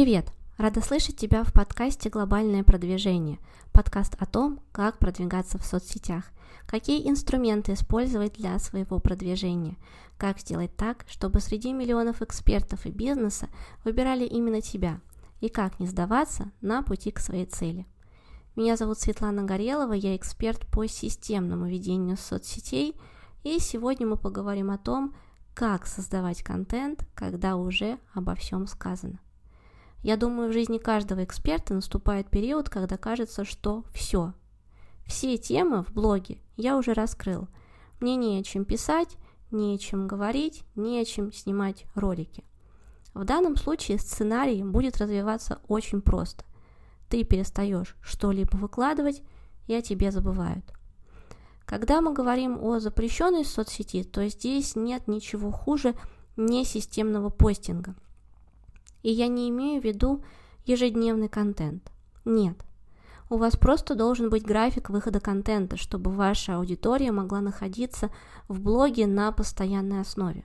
Привет! 0.00 0.32
Рада 0.56 0.80
слышать 0.80 1.18
тебя 1.18 1.44
в 1.44 1.52
подкасте 1.52 2.08
«Глобальное 2.08 2.64
продвижение». 2.64 3.38
Подкаст 3.70 4.16
о 4.18 4.24
том, 4.24 4.60
как 4.72 4.98
продвигаться 4.98 5.58
в 5.58 5.62
соцсетях, 5.62 6.24
какие 6.66 7.06
инструменты 7.06 7.74
использовать 7.74 8.32
для 8.32 8.58
своего 8.60 8.98
продвижения, 8.98 9.76
как 10.16 10.38
сделать 10.38 10.74
так, 10.74 11.04
чтобы 11.06 11.40
среди 11.40 11.74
миллионов 11.74 12.22
экспертов 12.22 12.86
и 12.86 12.90
бизнеса 12.90 13.50
выбирали 13.84 14.24
именно 14.24 14.62
тебя, 14.62 15.02
и 15.42 15.50
как 15.50 15.78
не 15.78 15.86
сдаваться 15.86 16.50
на 16.62 16.82
пути 16.82 17.10
к 17.10 17.18
своей 17.18 17.44
цели. 17.44 17.86
Меня 18.56 18.78
зовут 18.78 19.00
Светлана 19.00 19.42
Горелова, 19.42 19.92
я 19.92 20.16
эксперт 20.16 20.66
по 20.68 20.86
системному 20.86 21.66
ведению 21.66 22.16
соцсетей, 22.16 22.96
и 23.44 23.58
сегодня 23.58 24.06
мы 24.06 24.16
поговорим 24.16 24.70
о 24.70 24.78
том, 24.78 25.14
как 25.52 25.84
создавать 25.84 26.42
контент, 26.42 27.06
когда 27.14 27.56
уже 27.56 27.98
обо 28.14 28.34
всем 28.34 28.66
сказано. 28.66 29.20
Я 30.02 30.16
думаю, 30.16 30.48
в 30.48 30.52
жизни 30.52 30.78
каждого 30.78 31.24
эксперта 31.24 31.74
наступает 31.74 32.30
период, 32.30 32.70
когда 32.70 32.96
кажется, 32.96 33.44
что 33.44 33.84
все. 33.92 34.32
Все 35.04 35.36
темы 35.36 35.84
в 35.84 35.92
блоге 35.92 36.38
я 36.56 36.78
уже 36.78 36.94
раскрыл. 36.94 37.48
Мне 38.00 38.16
не 38.16 38.38
о 38.38 38.42
чем 38.42 38.64
писать, 38.64 39.16
не 39.50 39.74
о 39.74 39.78
чем 39.78 40.08
говорить, 40.08 40.64
не 40.74 41.00
о 41.00 41.04
чем 41.04 41.32
снимать 41.32 41.84
ролики. 41.94 42.44
В 43.12 43.24
данном 43.24 43.56
случае 43.56 43.98
сценарий 43.98 44.62
будет 44.62 44.96
развиваться 44.98 45.60
очень 45.68 46.00
просто. 46.00 46.44
Ты 47.08 47.24
перестаешь 47.24 47.96
что-либо 48.00 48.56
выкладывать, 48.56 49.22
и 49.66 49.74
о 49.74 49.82
тебе 49.82 50.10
забывают. 50.10 50.64
Когда 51.66 52.00
мы 52.00 52.12
говорим 52.12 52.58
о 52.62 52.80
запрещенной 52.80 53.44
соцсети, 53.44 54.02
то 54.02 54.26
здесь 54.28 54.74
нет 54.74 55.06
ничего 55.06 55.50
хуже 55.50 55.94
несистемного 56.36 57.28
постинга– 57.28 57.94
и 59.02 59.10
я 59.10 59.28
не 59.28 59.48
имею 59.50 59.80
в 59.80 59.84
виду 59.84 60.22
ежедневный 60.64 61.28
контент. 61.28 61.90
Нет. 62.24 62.56
У 63.28 63.36
вас 63.36 63.56
просто 63.56 63.94
должен 63.94 64.28
быть 64.28 64.44
график 64.44 64.90
выхода 64.90 65.20
контента, 65.20 65.76
чтобы 65.76 66.10
ваша 66.10 66.56
аудитория 66.56 67.12
могла 67.12 67.40
находиться 67.40 68.10
в 68.48 68.60
блоге 68.60 69.06
на 69.06 69.30
постоянной 69.30 70.00
основе. 70.00 70.44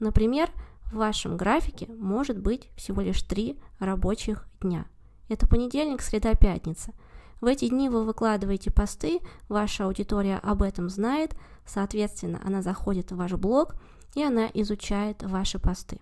Например, 0.00 0.50
в 0.92 0.96
вашем 0.96 1.36
графике 1.36 1.88
может 1.88 2.38
быть 2.38 2.68
всего 2.76 3.00
лишь 3.00 3.22
три 3.22 3.58
рабочих 3.78 4.46
дня. 4.60 4.86
Это 5.28 5.46
понедельник, 5.46 6.02
среда, 6.02 6.34
пятница. 6.34 6.92
В 7.40 7.46
эти 7.46 7.68
дни 7.68 7.88
вы 7.88 8.04
выкладываете 8.04 8.70
посты, 8.70 9.20
ваша 9.48 9.86
аудитория 9.86 10.38
об 10.42 10.62
этом 10.62 10.90
знает, 10.90 11.34
соответственно, 11.64 12.40
она 12.44 12.60
заходит 12.60 13.12
в 13.12 13.16
ваш 13.16 13.32
блог 13.32 13.76
и 14.14 14.22
она 14.22 14.50
изучает 14.52 15.22
ваши 15.22 15.58
посты. 15.58 16.00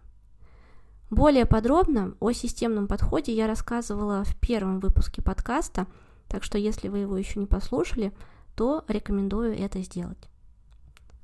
Более 1.11 1.47
подробно 1.47 2.14
о 2.20 2.33
системном 2.33 2.87
подходе 2.87 3.33
я 3.33 3.47
рассказывала 3.47 4.25
в 4.25 4.37
первом 4.37 4.78
выпуске 4.78 5.23
подкаста, 5.23 5.87
так 6.28 6.45
что 6.45 6.59
если 6.59 6.89
вы 6.89 6.98
его 6.98 7.17
еще 7.17 7.41
не 7.41 7.47
послушали, 7.47 8.12
то 8.55 8.84
рекомендую 8.89 9.59
это 9.59 9.81
сделать. 9.81 10.28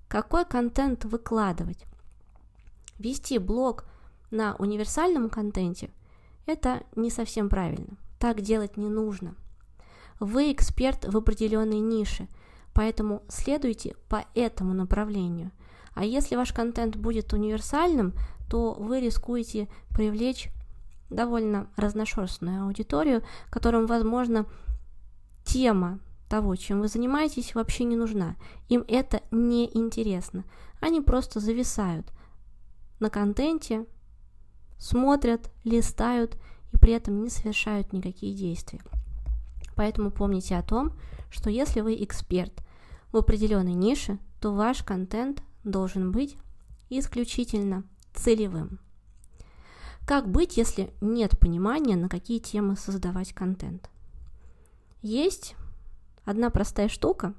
Какой 0.08 0.46
контент 0.46 1.04
выкладывать? 1.04 1.84
Вести 2.98 3.38
блог 3.38 3.84
на 4.30 4.54
универсальном 4.56 5.28
контенте– 5.28 5.90
это 6.46 6.82
не 6.96 7.10
совсем 7.10 7.48
правильно. 7.50 7.96
Так 8.18 8.40
делать 8.40 8.76
не 8.78 8.88
нужно. 8.88 9.34
Вы 10.18 10.52
эксперт 10.52 11.04
в 11.04 11.16
определенной 11.16 11.80
нише, 11.80 12.28
поэтому 12.72 13.22
следуйте 13.28 13.96
по 14.08 14.24
этому 14.34 14.72
направлению. 14.72 15.50
А 15.94 16.04
если 16.04 16.36
ваш 16.36 16.52
контент 16.52 16.96
будет 16.96 17.32
универсальным, 17.32 18.14
то 18.48 18.74
вы 18.74 19.00
рискуете 19.00 19.68
привлечь 19.90 20.50
довольно 21.10 21.68
разношерстную 21.76 22.64
аудиторию, 22.64 23.22
которым, 23.50 23.86
возможно, 23.86 24.46
тема 25.44 26.00
того, 26.28 26.56
чем 26.56 26.80
вы 26.80 26.88
занимаетесь, 26.88 27.54
вообще 27.54 27.84
не 27.84 27.96
нужна. 27.96 28.36
Им 28.68 28.84
это 28.88 29.22
не 29.30 29.70
интересно. 29.76 30.44
Они 30.80 31.00
просто 31.00 31.40
зависают 31.40 32.12
на 32.98 33.10
контенте, 33.10 33.86
смотрят, 34.78 35.50
листают 35.62 36.36
и 36.72 36.78
при 36.78 36.92
этом 36.92 37.22
не 37.22 37.30
совершают 37.30 37.92
никакие 37.92 38.34
действия. 38.34 38.80
Поэтому 39.76 40.10
помните 40.10 40.56
о 40.56 40.62
том, 40.62 40.92
что 41.30 41.50
если 41.50 41.80
вы 41.80 42.02
эксперт 42.02 42.52
в 43.12 43.16
определенной 43.16 43.74
нише, 43.74 44.18
то 44.40 44.52
ваш 44.52 44.82
контент 44.82 45.42
должен 45.62 46.12
быть 46.12 46.36
исключительно 46.90 47.84
целевым. 48.14 48.78
Как 50.06 50.28
быть, 50.28 50.56
если 50.56 50.92
нет 51.00 51.38
понимания, 51.38 51.96
на 51.96 52.08
какие 52.08 52.38
темы 52.38 52.76
создавать 52.76 53.32
контент? 53.32 53.90
Есть 55.00 55.56
одна 56.24 56.50
простая 56.50 56.88
штука, 56.88 57.34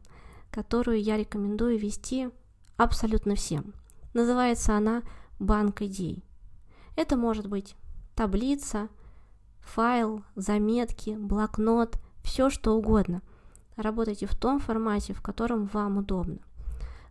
которую 0.52 1.02
я 1.02 1.18
рекомендую 1.18 1.78
вести 1.78 2.30
абсолютно 2.78 3.36
всем. 3.36 3.74
Называется 4.14 4.76
она 4.76 5.04
банк 5.40 5.82
идей. 5.82 6.24
Это 6.96 7.18
может 7.18 7.48
быть 7.48 7.76
таблица, 8.16 8.90
файл, 9.60 10.24
заметки, 10.36 11.12
блокнот, 11.20 11.98
все 12.24 12.50
что 12.50 12.76
угодно. 12.76 13.22
Работайте 13.76 14.26
в 14.26 14.36
том 14.36 14.60
формате, 14.60 15.14
в 15.14 15.22
котором 15.22 15.66
вам 15.66 15.98
удобно. 15.98 16.40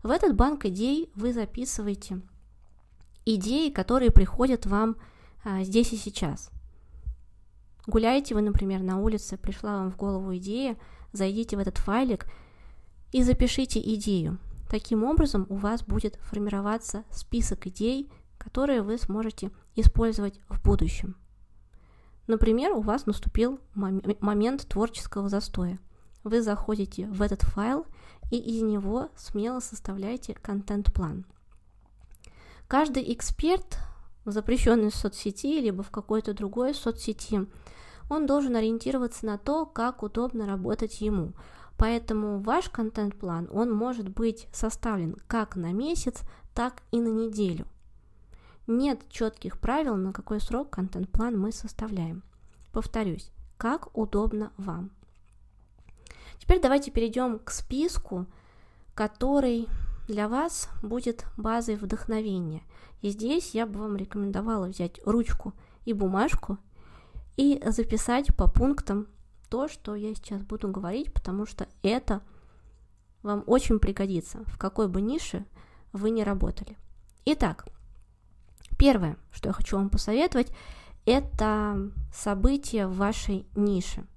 В 0.03 0.11
этот 0.11 0.35
банк 0.35 0.65
идей 0.65 1.11
вы 1.15 1.33
записываете 1.33 2.23
идеи, 3.25 3.71
которые 3.71 4.11
приходят 4.11 4.67
вам 4.67 4.97
а, 5.45 5.63
здесь 5.65 5.93
и 5.93 5.97
сейчас. 5.97 6.51
Гуляете 7.87 8.35
вы, 8.35 8.41
например, 8.41 8.83
на 8.83 8.99
улице, 8.99 9.37
пришла 9.37 9.79
вам 9.79 9.91
в 9.91 9.97
голову 9.97 10.35
идея, 10.37 10.77
зайдите 11.13 11.57
в 11.57 11.61
этот 11.61 11.79
файлик 11.79 12.27
и 13.13 13.23
запишите 13.23 13.81
идею. 13.95 14.39
Таким 14.71 15.05
образом 15.05 15.47
у 15.51 15.57
вас 15.57 15.83
будет 15.83 16.17
формироваться 16.17 17.05
список 17.11 17.67
идей, 17.67 18.11
которые 18.39 18.83
вы 18.83 18.99
сможете 18.99 19.51
использовать 19.77 20.41
в 20.49 20.63
будущем. 20.63 21.17
Например, 22.27 22.73
у 22.73 22.81
вас 22.81 23.05
наступил 23.05 23.61
момент 23.75 24.67
творческого 24.67 25.29
застоя. 25.29 25.79
Вы 26.23 26.41
заходите 26.41 27.07
в 27.09 27.21
этот 27.21 27.43
файл 27.43 27.87
и 28.31 28.39
из 28.39 28.63
него 28.63 29.11
смело 29.15 29.61
составляете 29.61 30.35
контент-план. 30.35 31.27
Каждый 32.69 33.13
эксперт 33.13 33.79
в 34.25 34.31
запрещенной 34.31 34.91
соцсети 34.91 35.61
либо 35.61 35.83
в 35.83 35.91
какой-то 35.91 36.33
другой 36.33 36.75
соцсети, 36.75 37.47
он 38.11 38.27
должен 38.27 38.57
ориентироваться 38.57 39.27
на 39.27 39.39
то, 39.39 39.67
как 39.67 40.03
удобно 40.03 40.47
работать 40.47 41.01
ему. 41.01 41.33
Поэтому 41.77 42.39
ваш 42.39 42.69
контент-план, 42.69 43.49
он 43.53 43.73
может 43.73 44.09
быть 44.09 44.47
составлен 44.53 45.17
как 45.27 45.57
на 45.57 45.73
месяц, 45.73 46.21
так 46.55 46.83
и 46.93 47.01
на 47.01 47.09
неделю. 47.09 47.67
Нет 48.67 49.01
четких 49.11 49.59
правил, 49.59 49.97
на 49.97 50.13
какой 50.13 50.41
срок 50.41 50.71
контент-план 50.71 51.39
мы 51.39 51.53
составляем. 51.53 52.23
Повторюсь, 52.73 53.31
как 53.59 53.97
удобно 53.97 54.53
вам. 54.57 54.91
Теперь 56.39 56.61
давайте 56.61 56.91
перейдем 56.91 57.39
к 57.39 57.51
списку, 57.51 58.27
который 58.95 59.69
для 60.07 60.29
вас 60.29 60.69
будет 60.83 61.27
базой 61.37 61.77
вдохновения. 61.77 62.63
И 63.01 63.11
здесь 63.11 63.55
я 63.55 63.67
бы 63.67 63.81
вам 63.81 63.97
рекомендовала 63.97 64.67
взять 64.67 65.01
ручку 65.05 65.53
и 65.85 65.93
бумажку 65.93 66.59
и 67.37 67.63
записать 67.67 68.35
по 68.37 68.51
пунктам 68.51 69.09
то, 69.49 69.69
что 69.69 69.95
я 69.95 70.15
сейчас 70.15 70.43
буду 70.43 70.69
говорить, 70.69 71.13
потому 71.13 71.47
что 71.47 71.69
это 71.83 72.23
вам 73.23 73.43
очень 73.47 73.79
пригодится, 73.79 74.45
в 74.47 74.59
какой 74.59 74.89
бы 74.89 75.01
нише 75.01 75.45
вы 75.93 76.11
не 76.11 76.25
работали. 76.25 76.77
Итак, 77.25 77.67
первое, 78.79 79.17
что 79.33 79.49
я 79.49 79.53
хочу 79.53 79.77
вам 79.77 79.91
посоветовать, 79.91 80.53
это 81.07 81.91
события 82.13 82.87
в 82.87 82.97
вашей 82.97 83.47
нише– 83.55 84.07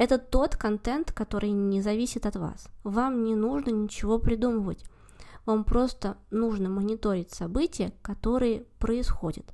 это 0.00 0.16
тот 0.16 0.56
контент, 0.56 1.12
который 1.12 1.50
не 1.50 1.82
зависит 1.82 2.24
от 2.24 2.34
вас. 2.34 2.68
Вам 2.84 3.22
не 3.22 3.34
нужно 3.34 3.68
ничего 3.68 4.18
придумывать. 4.18 4.82
Вам 5.44 5.62
просто 5.62 6.16
нужно 6.30 6.70
мониторить 6.70 7.32
события, 7.32 7.92
которые 8.00 8.64
происходят. 8.78 9.52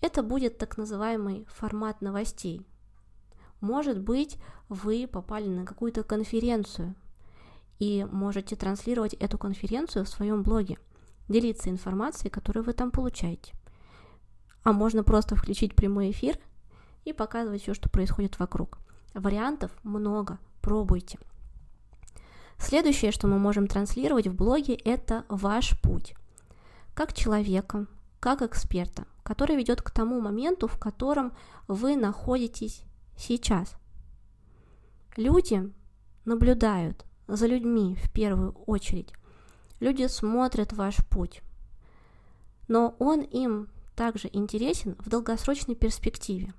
Это 0.00 0.22
будет 0.22 0.58
так 0.58 0.78
называемый 0.78 1.44
формат 1.50 2.02
новостей. 2.02 2.64
Может 3.60 4.00
быть, 4.00 4.38
вы 4.68 5.08
попали 5.08 5.48
на 5.48 5.66
какую-то 5.66 6.04
конференцию 6.04 6.94
и 7.80 8.06
можете 8.12 8.54
транслировать 8.54 9.14
эту 9.14 9.38
конференцию 9.38 10.04
в 10.04 10.08
своем 10.08 10.44
блоге, 10.44 10.78
делиться 11.28 11.68
информацией, 11.68 12.30
которую 12.30 12.62
вы 12.62 12.74
там 12.74 12.92
получаете. 12.92 13.54
А 14.62 14.72
можно 14.72 15.02
просто 15.02 15.34
включить 15.34 15.74
прямой 15.74 16.12
эфир 16.12 16.38
и 17.04 17.12
показывать 17.12 17.62
все, 17.62 17.74
что 17.74 17.90
происходит 17.90 18.38
вокруг. 18.38 18.78
Вариантов 19.14 19.72
много, 19.82 20.38
пробуйте. 20.60 21.18
Следующее, 22.58 23.10
что 23.10 23.26
мы 23.26 23.38
можем 23.38 23.66
транслировать 23.66 24.26
в 24.26 24.34
блоге, 24.34 24.74
это 24.74 25.24
ваш 25.28 25.80
путь. 25.80 26.14
Как 26.94 27.12
человека, 27.14 27.86
как 28.20 28.42
эксперта, 28.42 29.06
который 29.22 29.56
ведет 29.56 29.80
к 29.80 29.90
тому 29.90 30.20
моменту, 30.20 30.68
в 30.68 30.78
котором 30.78 31.32
вы 31.68 31.96
находитесь 31.96 32.82
сейчас. 33.16 33.74
Люди 35.16 35.72
наблюдают 36.24 37.04
за 37.26 37.46
людьми 37.46 37.96
в 37.96 38.12
первую 38.12 38.52
очередь. 38.66 39.12
Люди 39.80 40.06
смотрят 40.06 40.72
ваш 40.72 40.96
путь. 41.08 41.42
Но 42.68 42.94
он 42.98 43.22
им 43.22 43.68
также 43.96 44.28
интересен 44.32 44.96
в 44.98 45.08
долгосрочной 45.08 45.74
перспективе. 45.74 46.54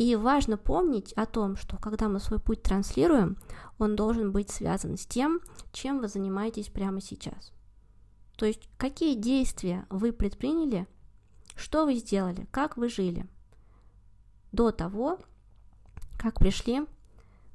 И 0.00 0.16
важно 0.16 0.56
помнить 0.56 1.12
о 1.12 1.26
том, 1.26 1.58
что 1.58 1.76
когда 1.76 2.08
мы 2.08 2.20
свой 2.20 2.40
путь 2.40 2.62
транслируем, 2.62 3.36
он 3.78 3.96
должен 3.96 4.32
быть 4.32 4.48
связан 4.48 4.96
с 4.96 5.04
тем, 5.04 5.40
чем 5.72 6.00
вы 6.00 6.08
занимаетесь 6.08 6.68
прямо 6.68 7.02
сейчас. 7.02 7.52
То 8.36 8.46
есть, 8.46 8.66
какие 8.78 9.14
действия 9.14 9.84
вы 9.90 10.14
предприняли, 10.14 10.88
что 11.54 11.84
вы 11.84 11.96
сделали, 11.96 12.46
как 12.50 12.78
вы 12.78 12.88
жили 12.88 13.26
до 14.52 14.70
того, 14.70 15.18
как 16.18 16.38
пришли 16.38 16.86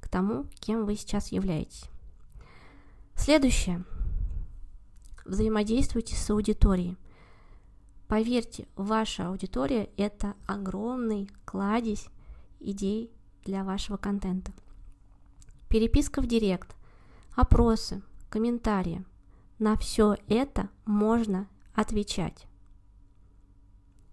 к 0.00 0.08
тому, 0.08 0.46
кем 0.60 0.84
вы 0.84 0.94
сейчас 0.94 1.32
являетесь. 1.32 1.86
Следующее. 3.16 3.84
Взаимодействуйте 5.24 6.14
с 6.14 6.30
аудиторией. 6.30 6.96
Поверьте, 8.06 8.68
ваша 8.76 9.30
аудитория– 9.30 9.90
это 9.96 10.34
огромный 10.46 11.28
кладезь 11.44 12.06
идей 12.60 13.10
для 13.44 13.64
вашего 13.64 13.96
контента. 13.96 14.52
Переписка 15.68 16.20
в 16.20 16.26
директ, 16.26 16.76
опросы, 17.34 18.02
комментарии. 18.30 19.04
На 19.58 19.76
все 19.76 20.16
это 20.28 20.68
можно 20.84 21.48
отвечать. 21.74 22.46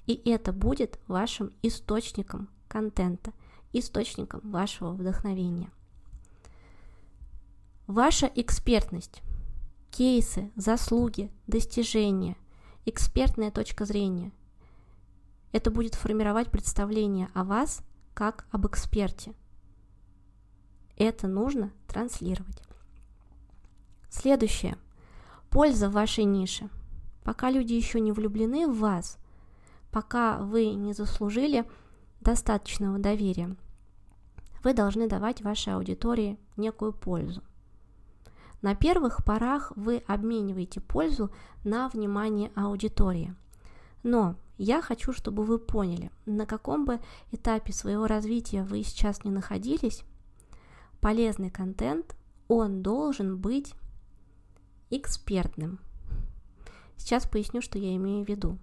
И 0.05 0.13
это 0.29 0.51
будет 0.51 0.99
вашим 1.07 1.51
источником 1.61 2.49
контента, 2.67 3.33
источником 3.71 4.41
вашего 4.49 4.91
вдохновения. 4.91 5.69
Ваша 7.87 8.31
экспертность, 8.35 9.21
кейсы, 9.91 10.51
заслуги, 10.55 11.31
достижения, 11.47 12.37
экспертная 12.85 13.51
точка 13.51 13.85
зрения– 13.85 14.31
это 15.53 15.69
будет 15.69 15.93
формировать 15.93 16.49
представление 16.49 17.29
о 17.35 17.43
вас 17.43 17.83
как 18.13 18.45
об 18.51 18.67
эксперте. 18.67 19.33
Это 20.97 21.27
нужно 21.27 21.71
транслировать. 21.87 22.61
Следующее. 24.09 24.77
Польза 25.49 25.89
в 25.89 25.93
вашей 25.93 26.23
нише. 26.23 26.69
Пока 27.23 27.49
люди 27.49 27.73
еще 27.73 27.99
не 27.99 28.11
влюблены 28.11 28.67
в 28.67 28.79
вас, 28.79 29.17
пока 29.91 30.39
вы 30.39 30.73
не 30.73 30.93
заслужили 30.93 31.65
достаточного 32.21 32.99
доверия, 32.99 33.55
вы 34.63 34.73
должны 34.73 35.07
давать 35.07 35.41
вашей 35.41 35.73
аудитории 35.73 36.37
некую 36.57 36.93
пользу. 36.93 37.41
На 38.61 38.75
первых 38.75 39.25
порах 39.25 39.73
вы 39.75 40.03
обмениваете 40.07 40.79
пользу 40.79 41.31
на 41.63 41.89
внимание 41.89 42.51
аудитории. 42.55 43.35
Но 44.03 44.35
я 44.57 44.81
хочу, 44.81 45.13
чтобы 45.13 45.43
вы 45.43 45.59
поняли, 45.59 46.11
на 46.25 46.45
каком 46.45 46.85
бы 46.85 46.99
этапе 47.31 47.73
своего 47.73 48.07
развития 48.07 48.63
вы 48.63 48.83
сейчас 48.83 49.23
не 49.23 49.31
находились, 49.31 50.03
полезный 51.01 51.49
контент, 51.49 52.15
он 52.47 52.81
должен 52.81 53.37
быть 53.37 53.73
экспертным. 54.89 55.79
Сейчас 56.97 57.27
поясню, 57.27 57.61
что 57.61 57.79
я 57.79 57.95
имею 57.95 58.25
в 58.25 58.29
виду. 58.29 58.57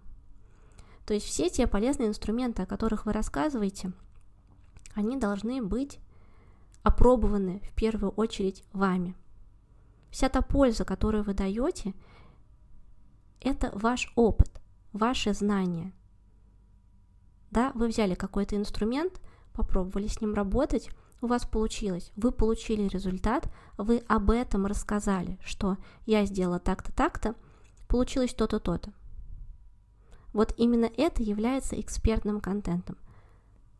То 1.06 1.14
есть 1.14 1.26
все 1.26 1.50
те 1.50 1.66
полезные 1.66 2.08
инструменты, 2.08 2.62
о 2.62 2.66
которых 2.66 3.04
вы 3.04 3.12
рассказываете, 3.12 3.92
они 4.94 5.16
должны 5.16 5.62
быть 5.62 5.98
опробованы 6.82 7.60
в 7.64 7.74
первую 7.74 8.12
очередь 8.12 8.64
вами. 8.72 9.16
Вся 10.10 10.28
та 10.28 10.40
польза, 10.42 10.84
которую 10.84 11.24
вы 11.24 11.34
даете, 11.34 11.94
это 13.40 13.70
ваш 13.74 14.12
опыт, 14.16 14.59
ваши 14.92 15.32
знания. 15.34 15.92
Да, 17.50 17.72
вы 17.74 17.88
взяли 17.88 18.14
какой-то 18.14 18.56
инструмент, 18.56 19.20
попробовали 19.52 20.06
с 20.06 20.20
ним 20.20 20.34
работать, 20.34 20.90
у 21.20 21.26
вас 21.26 21.44
получилось, 21.44 22.12
вы 22.16 22.32
получили 22.32 22.88
результат, 22.88 23.52
вы 23.76 23.98
об 24.08 24.30
этом 24.30 24.66
рассказали, 24.66 25.38
что 25.44 25.76
я 26.06 26.24
сделала 26.24 26.58
так-то, 26.58 26.92
так-то, 26.92 27.34
получилось 27.88 28.32
то-то, 28.32 28.58
то-то. 28.58 28.92
Вот 30.32 30.54
именно 30.56 30.88
это 30.96 31.22
является 31.22 31.78
экспертным 31.80 32.40
контентом. 32.40 32.96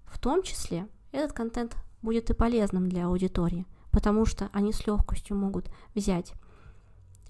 В 0.05 0.19
том 0.19 0.43
числе 0.43 0.89
этот 1.13 1.33
контент 1.33 1.77
будет 2.03 2.29
и 2.31 2.35
полезным 2.35 2.89
для 2.89 3.07
аудитории, 3.07 3.67
потому 3.91 4.27
что 4.27 4.51
они 4.53 4.73
с 4.73 4.87
легкостью 4.87 5.37
могут 5.37 5.71
взять 5.95 6.35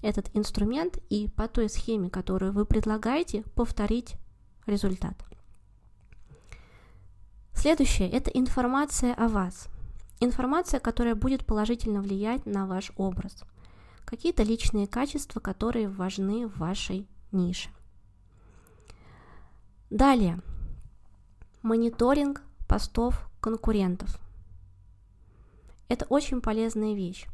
этот 0.01 0.29
инструмент 0.33 0.97
и 1.09 1.27
по 1.29 1.47
той 1.47 1.69
схеме, 1.69 2.09
которую 2.09 2.51
вы 2.51 2.65
предлагаете, 2.65 3.43
повторить 3.55 4.15
результат. 4.65 5.15
Следующее– 7.53 8.09
это 8.11 8.31
информация 8.31 9.13
о 9.13 9.27
вас. 9.27 9.67
Информация, 10.19 10.79
которая 10.79 11.15
будет 11.15 11.45
положительно 11.45 12.01
влиять 12.01 12.45
на 12.45 12.65
ваш 12.65 12.91
образ. 12.95 13.43
Какие-то 14.05 14.43
личные 14.43 14.87
качества, 14.87 15.39
которые 15.39 15.87
важны 15.87 16.47
в 16.47 16.57
вашей 16.57 17.07
нише. 17.31 17.69
Далее. 19.89 20.39
Мониторинг 21.61 22.41
постов 22.67 23.29
конкурентов. 23.39 24.19
Это 25.87 26.05
очень 26.05 26.41
полезная 26.41 26.93
вещь. 26.93 27.27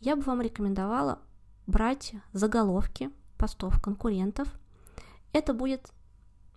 Я 0.00 0.16
бы 0.16 0.22
вам 0.22 0.40
рекомендовала 0.40 1.18
брать 1.68 2.14
заголовки 2.32 3.10
постов 3.36 3.80
конкурентов. 3.80 4.48
Это 5.32 5.54
будет 5.54 5.92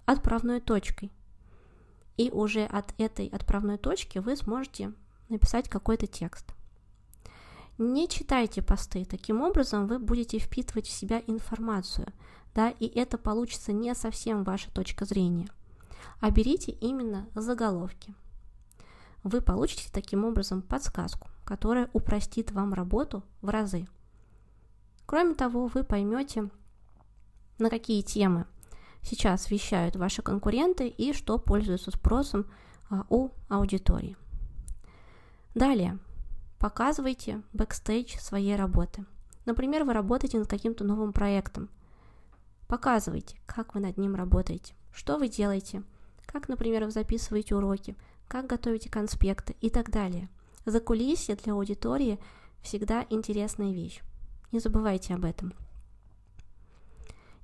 отправной 0.05 0.61
точкой. 0.61 1.11
И 2.17 2.31
уже 2.31 2.65
от 2.65 2.99
этой 2.99 3.27
отправной 3.27 3.77
точки 3.77 4.17
вы 4.17 4.35
сможете 4.35 4.93
написать 5.29 5.69
какой-то 5.69 6.07
текст. 6.07 6.53
Не 7.77 8.07
читайте 8.07 8.61
посты, 8.61 9.05
таким 9.05 9.41
образом 9.41 9.87
вы 9.87 9.99
будете 9.99 10.39
впитывать 10.39 10.87
в 10.87 10.91
себя 10.91 11.21
информацию, 11.27 12.07
да, 12.53 12.69
и 12.69 12.85
это 12.85 13.17
получится 13.17 13.73
не 13.73 13.93
совсем 13.95 14.43
ваша 14.43 14.71
точка 14.71 15.05
зрения. 15.05 15.47
А 16.19 16.31
берите 16.31 16.71
именно 16.71 17.27
заголовки. 17.33 18.13
Вы 19.23 19.41
получите 19.41 19.89
таким 19.91 20.25
образом 20.25 20.61
подсказку, 20.61 21.27
которая 21.43 21.89
упростит 21.93 22.51
вам 22.51 22.73
работу 22.73 23.23
в 23.41 23.49
разы. 23.49 23.87
Кроме 25.11 25.35
того, 25.35 25.67
вы 25.67 25.83
поймете, 25.83 26.49
на 27.57 27.69
какие 27.69 28.01
темы 28.01 28.45
сейчас 29.01 29.51
вещают 29.51 29.97
ваши 29.97 30.21
конкуренты 30.21 30.87
и 30.87 31.11
что 31.11 31.37
пользуется 31.37 31.91
спросом 31.91 32.45
а, 32.89 33.05
у 33.09 33.31
аудитории. 33.49 34.15
Далее, 35.53 35.99
показывайте 36.59 37.41
бэкстейдж 37.51 38.19
своей 38.19 38.55
работы. 38.55 39.03
Например, 39.43 39.83
вы 39.83 39.91
работаете 39.91 40.39
над 40.39 40.47
каким-то 40.47 40.85
новым 40.85 41.11
проектом. 41.11 41.69
Показывайте, 42.69 43.37
как 43.45 43.75
вы 43.75 43.81
над 43.81 43.97
ним 43.97 44.15
работаете, 44.15 44.75
что 44.93 45.17
вы 45.17 45.27
делаете, 45.27 45.83
как, 46.25 46.47
например, 46.47 46.85
вы 46.85 46.91
записываете 46.91 47.53
уроки, 47.57 47.97
как 48.29 48.47
готовите 48.47 48.89
конспекты 48.89 49.57
и 49.59 49.69
так 49.69 49.91
далее. 49.91 50.29
За 50.63 50.79
кулисье 50.79 51.35
для 51.35 51.51
аудитории 51.51 52.17
всегда 52.61 53.05
интересная 53.09 53.73
вещь. 53.73 54.01
Не 54.51 54.59
забывайте 54.59 55.13
об 55.13 55.23
этом. 55.23 55.53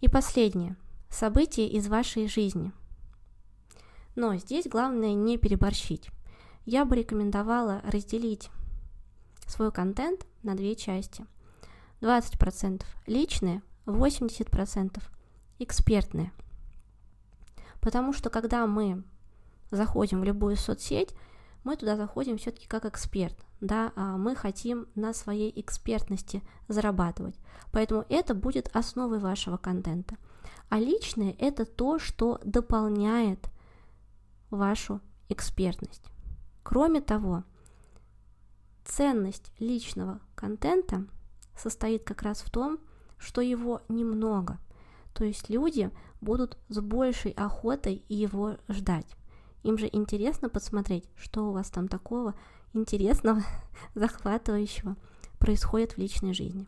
И 0.02 0.10
последнее. 0.10 0.76
События 1.10 1.68
из 1.68 1.88
вашей 1.88 2.28
жизни. 2.28 2.74
Но 4.16 4.36
здесь 4.36 4.68
главное 4.68 5.14
не 5.14 5.38
переборщить. 5.38 6.10
Я 6.66 6.84
бы 6.84 6.98
рекомендовала 6.98 7.82
разделить 7.86 8.50
свой 9.48 9.72
контент 9.72 10.28
на 10.44 10.56
две 10.56 10.76
части. 10.76 11.26
20% 12.02 12.84
личные, 13.06 13.62
80% 13.86 15.02
экспертные. 15.60 16.34
Потому 17.80 18.12
что 18.12 18.30
когда 18.30 18.68
мы 18.68 19.04
заходим 19.72 20.22
в 20.22 20.26
любую 20.26 20.58
соцсеть, 20.58 21.16
мы 21.64 21.78
туда 21.78 21.96
заходим 21.96 22.38
все-таки 22.38 22.68
как 22.68 22.86
эксперт 22.86 23.47
да, 23.62 23.92
а 23.96 24.18
мы 24.18 24.36
хотим 24.36 24.88
на 24.96 25.14
своей 25.14 25.52
экспертности 25.60 26.44
зарабатывать. 26.68 27.36
Поэтому 27.72 28.06
это 28.10 28.34
будет 28.34 28.70
основой 28.76 29.20
вашего 29.20 29.58
контента. 29.58 30.18
А 30.70 30.80
личное– 30.80 31.36
это 31.40 31.66
то, 31.66 32.00
что 32.00 32.40
дополняет 32.44 33.50
вашу 34.50 35.02
экспертность. 35.30 36.04
Кроме 36.64 37.02
того, 37.02 37.44
ценность 38.84 39.52
личного 39.60 40.20
контента 40.36 41.06
состоит 41.56 42.04
как 42.04 42.22
раз 42.22 42.42
в 42.42 42.50
том, 42.50 42.80
что 43.18 43.42
его 43.42 43.82
немного. 43.90 44.60
То 45.14 45.24
есть 45.24 45.50
люди 45.50 45.90
будут 46.22 46.58
с 46.70 46.80
большей 46.80 47.32
охотой 47.32 48.04
его 48.08 48.58
ждать. 48.70 49.08
Им 49.64 49.78
же 49.78 49.90
интересно 49.92 50.50
посмотреть, 50.50 51.10
что 51.16 51.50
у 51.50 51.52
вас 51.52 51.70
там 51.70 51.88
такого 51.88 52.36
интересного, 52.77 53.43
захватывающего 53.96 54.96
происходит 55.39 55.93
в 55.93 55.98
личной 55.98 56.34
жизни. 56.34 56.67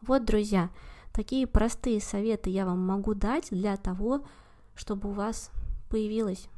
Вот, 0.00 0.24
друзья, 0.24 0.70
такие 1.12 1.46
простые 1.46 2.00
советы 2.00 2.50
я 2.50 2.64
вам 2.64 2.86
могу 2.86 3.14
дать 3.14 3.48
для 3.50 3.76
того, 3.76 4.24
чтобы 4.74 5.10
у 5.10 5.12
вас 5.12 5.50
появилось 5.88 6.48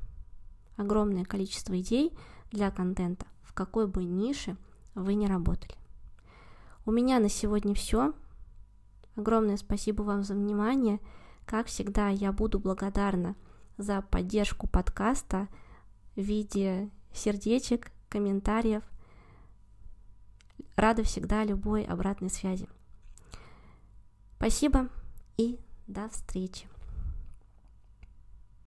огромное 0.77 1.25
количество 1.25 1.79
идей 1.81 2.13
для 2.51 2.71
контента, 2.71 3.27
в 3.43 3.53
какой 3.55 3.87
бы 3.87 4.05
нише 4.05 4.57
вы 4.95 5.15
не 5.15 5.27
работали. 5.27 5.75
У 6.87 6.93
меня 6.93 7.19
на 7.21 7.29
сегодня 7.29 7.75
все. 7.75 8.15
Огромное 9.17 9.57
спасибо 9.57 10.03
вам 10.03 10.23
за 10.23 10.35
внимание. 10.35 10.99
Как 11.45 11.67
всегда, 11.67 12.09
я 12.09 12.33
буду 12.33 12.59
благодарна 12.59 13.37
за 13.77 14.03
поддержку 14.03 14.69
подкаста 14.69 15.49
в 16.17 16.21
виде 16.21 16.91
сердечек, 17.13 17.93
комментариев. 18.11 18.83
Рада 20.77 21.03
всегда 21.05 21.45
любой 21.45 21.85
обратной 21.85 22.29
связи. 22.29 22.69
Спасибо 24.37 24.89
и 25.37 25.59
до 25.87 26.09
встречи. 26.09 26.67